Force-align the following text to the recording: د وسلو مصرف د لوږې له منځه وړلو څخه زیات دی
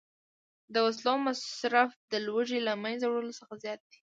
د 0.73 0.75
وسلو 0.85 1.13
مصرف 1.27 1.91
د 2.11 2.13
لوږې 2.27 2.59
له 2.67 2.73
منځه 2.83 3.05
وړلو 3.09 3.37
څخه 3.39 3.53
زیات 3.63 3.81
دی 3.91 3.99